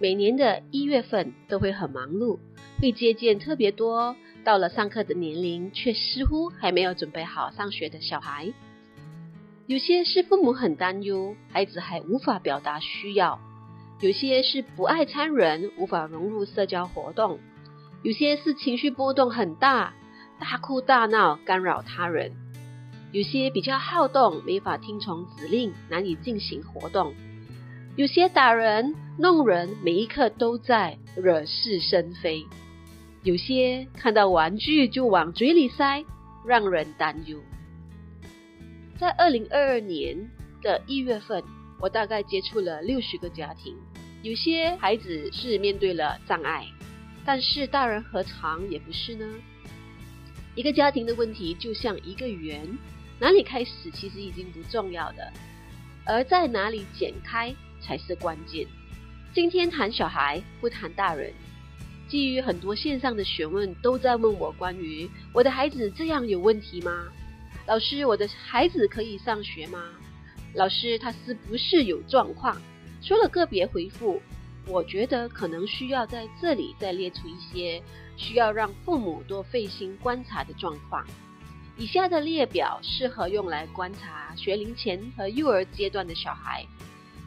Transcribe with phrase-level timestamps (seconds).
[0.00, 2.38] 每年的一月份都会很忙碌，
[2.80, 8.52] 会接见特别多，到了上课的年龄却似乎还没有准备好上学的小孩。
[9.66, 13.40] 有些是父母很担忧，孩子还无法表达需要；
[14.00, 17.38] 有些是不爱参人，无法融入社交活动；
[18.04, 19.94] 有些是情绪波动很大，
[20.38, 22.30] 大哭大闹，干扰他人；
[23.10, 27.12] 有些比较好动，没法听从指令，难以进行活动。
[27.98, 32.46] 有些打人、弄人，每一刻都在惹是生非；
[33.24, 36.04] 有些看到玩具就往嘴里塞，
[36.46, 37.40] 让人担忧。
[39.00, 40.16] 在二零二二年
[40.62, 41.42] 的一月份，
[41.80, 43.76] 我大概接触了六十个家庭，
[44.22, 46.68] 有些孩子是面对了障碍，
[47.24, 49.26] 但是大人何尝也不是呢？
[50.54, 52.64] 一个家庭的问题就像一个圆，
[53.18, 55.32] 哪里开始其实已经不重要的，
[56.06, 57.52] 而在哪里剪开。
[57.80, 58.66] 才是关键。
[59.34, 61.32] 今天谈小孩，不谈大人。
[62.08, 67.08] 基于很多线上的询问，都在问我关于我的孩子这样有问题吗？
[67.66, 69.84] 老师，我的孩子可以上学吗？
[70.54, 72.56] 老师，他是不是有状况？
[73.02, 74.22] 除了个别回复，
[74.66, 77.82] 我觉得可能需要在这里再列出一些
[78.16, 81.06] 需要让父母多费心观察的状况。
[81.76, 86.66] 以下的列表适合用来观察学龄前和幼儿阶段的小孩。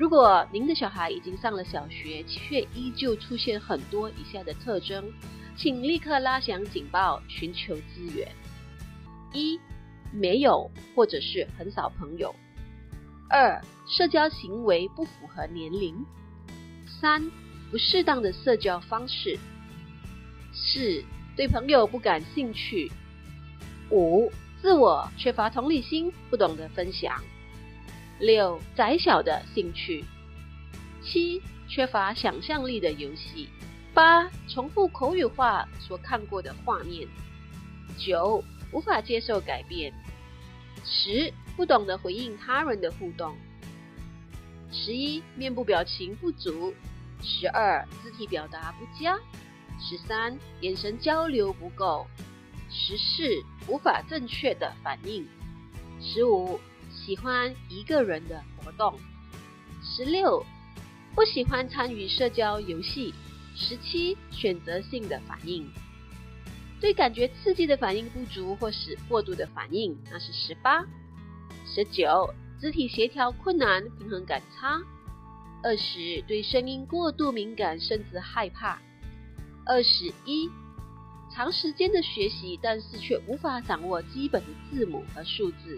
[0.00, 5.12] 如果您的小孩已经上了小学，却依旧出现很多以下的特征，
[5.58, 8.26] 请立刻拉响警报，寻求资源：
[9.34, 9.60] 一、
[10.10, 12.34] 没有或者是很少朋友；
[13.28, 15.94] 二、社交行为不符合年龄；
[16.86, 17.22] 三、
[17.70, 19.38] 不适当的社交方式；
[20.54, 21.04] 四、
[21.36, 22.90] 对朋友不感兴趣；
[23.90, 27.22] 五、自我缺乏同理心，不懂得分享。
[28.20, 30.04] 六、窄小的兴趣；
[31.02, 33.48] 七、缺乏想象力的游戏；
[33.94, 37.08] 八、重复口语化所看过的画面；
[37.96, 39.90] 九、无法接受改变；
[40.84, 43.32] 十、不懂得回应他人的互动；
[44.70, 46.74] 十一、面部表情不足；
[47.22, 49.16] 十二、肢体表达不佳；
[49.80, 52.06] 十三、眼神交流不够；
[52.68, 55.24] 十四、无法正确的反应；
[56.02, 56.60] 十五。
[57.10, 58.96] 喜欢一个人的活动，
[59.82, 60.46] 十六
[61.12, 63.12] 不喜欢参与社交游戏，
[63.56, 65.68] 十七选择性的反应，
[66.80, 70.84] 对感觉刺激的反应不足或是过度的反应，那是十八，
[71.66, 74.80] 十九肢体协调困难，平衡感差，
[75.64, 78.80] 二十对声音过度敏感甚至害怕，
[79.66, 80.48] 二十一
[81.34, 85.76] 长时间的学习，但是却无法掌握基本的字母和数字。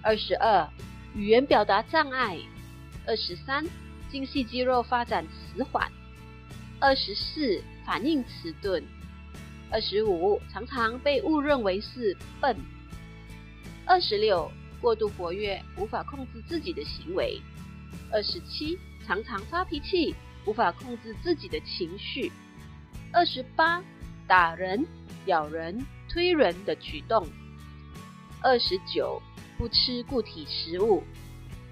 [0.00, 0.68] 二十二，
[1.14, 2.38] 语言表达障碍；
[3.04, 3.64] 二十三，
[4.10, 5.82] 精细肌肉发展迟缓；
[6.78, 8.80] 二十四，反应迟钝；
[9.72, 12.54] 二十五，常常被误认为是笨；
[13.84, 14.50] 二十六，
[14.80, 17.40] 过度活跃，无法控制自己的行为；
[18.12, 20.14] 二十七，常常发脾气，
[20.46, 22.30] 无法控制自己的情绪；
[23.12, 23.82] 二十八，
[24.28, 24.86] 打人、
[25.26, 27.26] 咬人、推人的举动；
[28.40, 29.20] 二十九。
[29.58, 31.02] 不吃固体食物，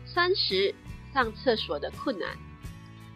[0.04, 0.74] 三十
[1.14, 2.36] 上厕所的困难。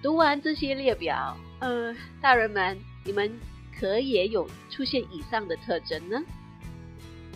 [0.00, 3.30] 读完这些列表，呃，大人们，你们
[3.78, 6.22] 可也有出现以上的特征呢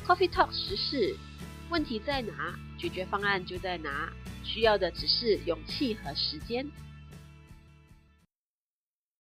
[0.07, 1.17] ？Coffee Talk 十四，
[1.71, 4.13] 问题在哪，解决方案就在哪，
[4.45, 6.65] 需要的只是勇气和时间。